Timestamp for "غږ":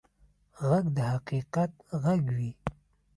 0.67-0.85, 2.03-2.21